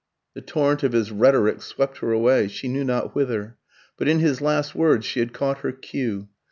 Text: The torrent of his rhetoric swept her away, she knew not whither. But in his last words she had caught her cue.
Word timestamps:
The 0.33 0.41
torrent 0.41 0.81
of 0.81 0.93
his 0.93 1.11
rhetoric 1.11 1.61
swept 1.61 1.99
her 1.99 2.11
away, 2.11 2.47
she 2.47 2.67
knew 2.67 2.83
not 2.83 3.13
whither. 3.13 3.57
But 3.97 4.07
in 4.07 4.17
his 4.17 4.41
last 4.41 4.73
words 4.73 5.05
she 5.05 5.19
had 5.19 5.31
caught 5.31 5.59
her 5.59 5.71
cue. 5.71 6.27